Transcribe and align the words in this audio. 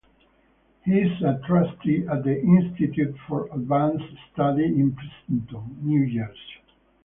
He 0.83 0.93
is 0.97 1.21
a 1.21 1.39
trustee 1.45 2.07
at 2.07 2.23
the 2.23 2.41
Institute 2.41 3.15
for 3.27 3.45
Advanced 3.53 4.15
Study 4.33 4.65
in 4.65 4.93
Princeton, 4.95 5.77
New 5.79 6.07
Jersey. 6.11 6.59